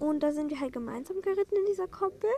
[0.00, 2.30] Und da sind wir halt gemeinsam geritten in dieser Koppel.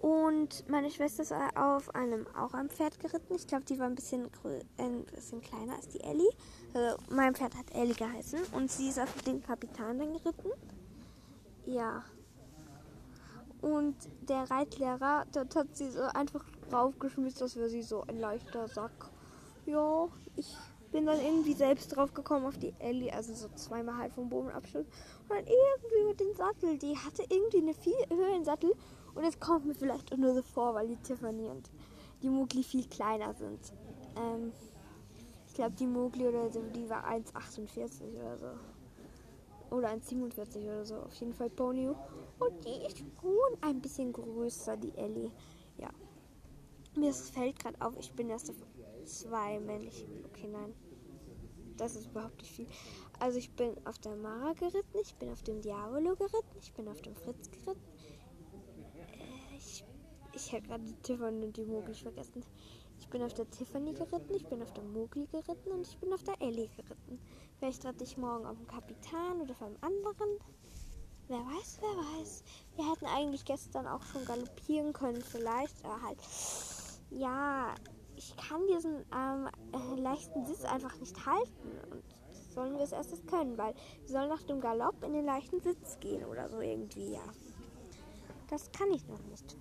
[0.00, 3.34] Und meine Schwester ist auf einem auch einem Pferd geritten.
[3.34, 4.28] Ich glaube, die war ein bisschen,
[4.76, 6.30] ein bisschen kleiner als die Ellie.
[6.72, 8.40] Also mein Pferd hat Ellie geheißen.
[8.52, 10.50] Und sie ist auf den Kapitan dann geritten.
[11.66, 12.04] Ja.
[13.60, 13.96] Und
[14.28, 19.10] der Reitlehrer, dort hat sie so einfach raufgeschmissen, als wäre sie so ein leichter Sack.
[19.64, 20.54] Ja, ich
[20.94, 24.50] bin dann irgendwie selbst drauf gekommen auf die Ellie, also so zweimal halt vom Boden
[24.50, 24.86] abschluss.
[25.28, 26.78] Und dann irgendwie mit dem Sattel.
[26.78, 28.72] Die hatte irgendwie eine viel höheren Sattel.
[29.12, 31.68] Und es kommt mir vielleicht auch nur so vor, weil die Tiffany und
[32.22, 33.72] die Mugli viel kleiner sind.
[34.16, 34.52] Ähm,
[35.48, 39.76] ich glaube, die Mugli oder so, die war 1,48 oder so.
[39.76, 40.94] Oder 1,47 oder so.
[40.98, 41.88] Auf jeden Fall Pony.
[41.88, 45.32] Und die ist schon ein bisschen größer, die Ellie.
[45.76, 45.90] Ja.
[46.96, 48.52] Mir fällt gerade auf, ich bin erst
[49.04, 50.06] zwei männliche.
[50.30, 50.72] Okay, nein.
[51.76, 52.68] Das ist überhaupt nicht viel.
[53.18, 56.88] Also ich bin auf der Mara geritten, ich bin auf dem Diavolo geritten, ich bin
[56.88, 57.82] auf dem Fritz geritten.
[59.18, 59.84] Äh, ich
[60.34, 62.44] ich habe gerade die Tiffany und die Mogli vergessen.
[62.98, 66.12] Ich bin auf der Tiffany geritten, ich bin auf der Mogli geritten und ich bin
[66.12, 67.20] auf der Ellie geritten.
[67.58, 70.38] Vielleicht reite ich morgen auf dem Kapitan oder auf einem anderen.
[71.28, 72.44] Wer weiß, wer weiß.
[72.76, 76.18] Wir hätten eigentlich gestern auch schon galoppieren können, vielleicht, aber halt.
[77.10, 77.74] Ja,
[78.16, 81.78] ich kann diesen ähm, äh, leichten Sitz einfach nicht halten.
[81.90, 82.04] Und
[82.54, 85.98] sollen wir es erst können, weil wir sollen nach dem Galopp in den leichten Sitz
[86.00, 87.24] gehen oder so irgendwie, ja.
[88.48, 89.56] Das kann ich noch nicht.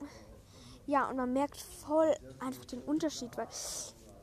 [0.86, 3.46] Ja, und man merkt voll einfach den Unterschied, weil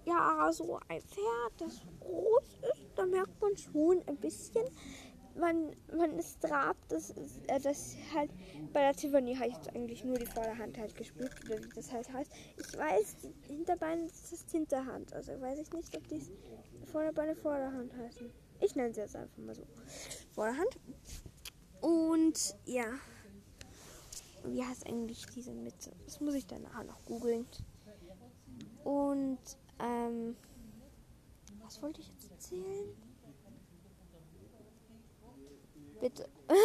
[0.06, 4.66] ja, so ein Pferd, das groß ist, da merkt man schon ein bisschen,
[5.38, 8.31] man, man ist Trab, das ist äh, das halt
[8.73, 12.31] bei der Tiffany heißt eigentlich nur die Vorderhand halt gespürt oder wie das halt heißt.
[12.58, 16.22] Ich weiß, die Hinterbeine ist das Hinterhand, also weiß ich nicht, ob die
[16.86, 18.30] Vorderbeine Vorderhand heißen.
[18.61, 19.64] Ich nenne sie jetzt einfach mal so.
[20.33, 20.77] Vorderhand.
[21.81, 22.86] Und ja.
[24.45, 25.92] Wie heißt eigentlich diese Mitte?
[26.05, 27.45] Das muss ich dann nachher noch googeln.
[28.83, 29.39] Und
[29.80, 30.36] ähm,
[31.64, 33.05] was wollte ich jetzt erzählen?
[36.05, 36.30] Bitte.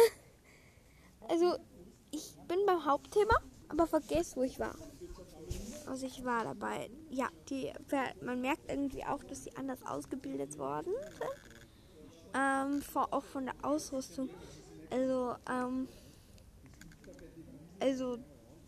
[1.27, 1.55] Also,
[2.11, 3.35] ich bin beim Hauptthema,
[3.69, 4.75] aber vergesst, wo ich war.
[5.87, 6.89] Also ich war dabei.
[7.09, 7.71] Ja, die,
[8.21, 12.33] man merkt irgendwie auch, dass sie anders ausgebildet worden sind.
[12.33, 14.29] Ähm, vor, auch von der Ausrüstung.
[14.89, 15.87] Also, ähm,
[17.79, 18.17] also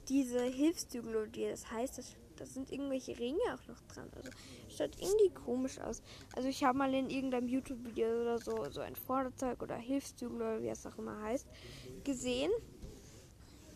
[0.07, 4.09] diese Hilfszügel, das heißt, das, das sind irgendwelche Ringe auch noch dran.
[4.15, 4.29] Also
[4.67, 6.01] schaut irgendwie komisch aus.
[6.35, 10.61] Also ich habe mal in irgendeinem YouTube-Video oder so so ein Vorderzeug oder Hilfszügel oder
[10.61, 11.47] wie es auch immer heißt
[12.03, 12.51] gesehen.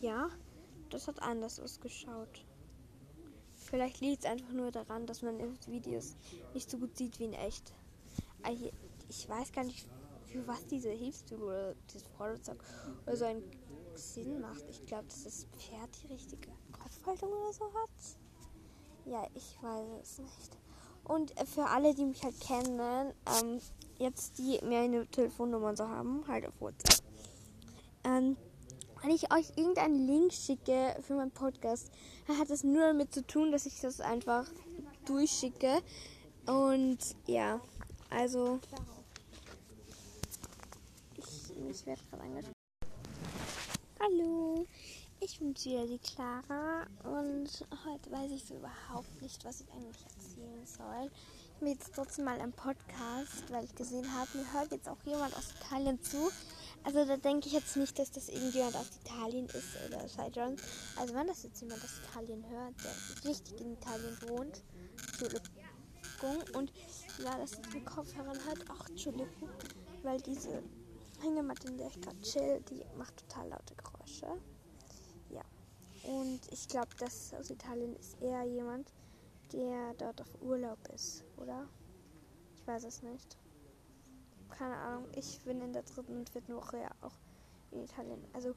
[0.00, 0.28] Ja,
[0.90, 2.44] das hat anders ausgeschaut.
[3.54, 6.16] Vielleicht liegt es einfach nur daran, dass man in Videos
[6.54, 7.72] nicht so gut sieht wie in echt.
[8.42, 8.70] Also
[9.08, 9.88] ich weiß gar nicht,
[10.26, 12.62] für was diese Hilfszügel oder dieses Vorderzeug
[13.06, 13.42] oder so einen
[13.94, 14.64] Sinn macht.
[14.68, 18.27] Ich glaube, dass das Pferd die richtige Kopfhaltung oder so hat.
[19.10, 20.58] Ja, ich weiß es nicht.
[21.04, 23.58] Und für alle, die mich halt kennen, ähm,
[23.96, 27.02] jetzt die mir eine Telefonnummer so haben, halt auf WhatsApp.
[28.04, 28.36] Ähm,
[29.00, 31.90] wenn ich euch irgendeinen Link schicke für meinen Podcast,
[32.38, 34.46] hat es nur damit zu tun, dass ich das einfach
[35.06, 35.80] durchschicke.
[36.46, 37.62] Und ja,
[38.10, 38.60] also.
[41.16, 42.52] Ich, ich werde gerade angesprochen.
[44.00, 44.66] Hallo,
[45.20, 47.48] ich bin wieder die Clara und
[47.84, 51.10] heute weiß ich so überhaupt nicht, was ich eigentlich erzählen soll.
[51.54, 55.02] Ich bin jetzt trotzdem mal im Podcast, weil ich gesehen habe, mir hört jetzt auch
[55.04, 56.30] jemand aus Italien zu.
[56.84, 60.56] Also da denke ich jetzt nicht, dass das irgendjemand aus Italien ist oder Scheidron.
[60.96, 64.62] Also wenn das jetzt jemand aus Italien hört, der richtig in Italien wohnt,
[65.08, 65.42] Entschuldigung.
[66.54, 66.72] Und
[67.24, 69.50] ja, das ist mit Kopfhörern hört, auch Entschuldigung,
[70.02, 70.62] weil diese
[71.20, 74.40] Hängematte, in der ich gerade chill, die macht total laute Geräusche.
[76.08, 78.90] Und ich glaube, das aus Italien ist eher jemand,
[79.52, 81.68] der dort auf Urlaub ist, oder?
[82.54, 83.36] Ich weiß es nicht.
[84.48, 85.06] Keine Ahnung.
[85.14, 87.12] Ich bin in der dritten und vierten Woche ja auch
[87.72, 88.24] in Italien.
[88.32, 88.54] Also,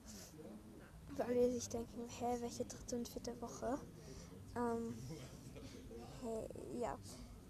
[1.18, 3.78] alle, die sich denken, hä, welche dritte und vierte Woche?
[4.56, 4.98] Ähm,
[6.24, 6.48] hey,
[6.80, 6.98] ja.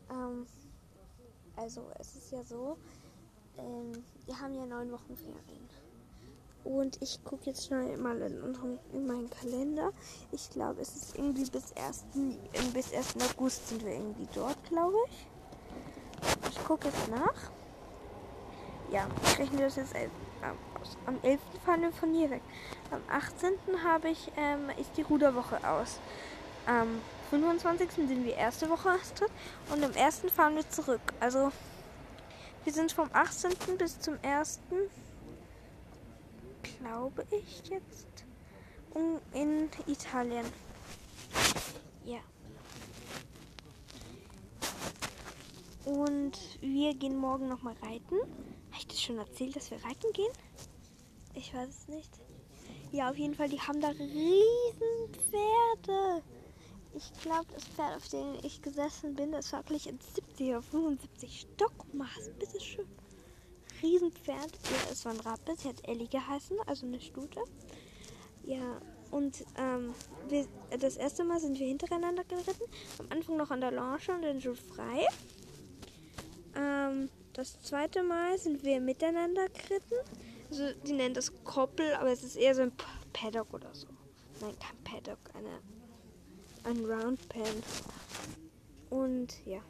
[0.09, 0.47] Ähm,
[1.55, 2.75] also, es ist ja so,
[3.59, 3.91] ähm,
[4.25, 5.69] wir haben ja neun Wochen Ferien.
[6.63, 9.91] Und ich gucke jetzt schnell mal in, unserem, in meinen Kalender.
[10.31, 12.05] Ich glaube, es ist irgendwie bis 1.
[12.73, 13.15] bis 1.
[13.31, 15.27] August sind wir irgendwie dort, glaube ich.
[16.49, 17.51] Ich gucke jetzt nach.
[18.91, 20.09] Ja, ich rechne das jetzt äh,
[20.79, 20.97] aus.
[21.05, 21.39] Am 11.
[21.65, 22.41] fahren wir von hier weg.
[22.91, 23.53] Am 18.
[23.83, 25.99] habe ich, ähm, ist die Ruderwoche aus.
[26.67, 27.89] Am 25.
[27.91, 29.31] sind wir erste Woche Astrid
[29.71, 30.23] und am 1.
[30.35, 31.01] fahren wir zurück.
[31.19, 31.51] Also
[32.65, 33.51] wir sind vom 18.
[33.77, 34.59] bis zum 1.
[36.63, 38.25] glaube ich, jetzt
[39.33, 40.45] in Italien.
[42.05, 42.19] Ja.
[45.85, 48.17] Und wir gehen morgen nochmal reiten.
[48.17, 50.31] Habe ich das schon erzählt, dass wir reiten gehen?
[51.33, 52.19] Ich weiß es nicht.
[52.91, 56.23] Ja, auf jeden Fall, die haben da riesen Pferde.
[56.93, 60.61] Ich glaube, das Pferd, auf dem ich gesessen bin, das war wirklich in 70 oder
[60.61, 62.31] 75 Stockmaß.
[62.37, 62.85] Bitteschön.
[63.81, 64.51] Riesenpferd.
[64.63, 65.57] Ja, es war ein.
[65.57, 67.39] Sie hat Ellie geheißen, also eine Stute.
[68.43, 68.81] Ja,
[69.11, 69.93] und ähm,
[70.29, 70.47] wir,
[70.79, 72.63] das erste Mal sind wir hintereinander geritten.
[72.99, 75.05] Am Anfang noch an der Longe und dann schon frei.
[76.55, 79.95] Ähm, das zweite Mal sind wir miteinander geritten.
[80.49, 82.73] Also, die nennen das Koppel, aber es ist eher so ein
[83.13, 83.87] Paddock oder so.
[84.41, 85.61] Nein, kein Paddock, eine,
[86.63, 87.63] ein Round Pen.
[88.89, 89.61] Und ja.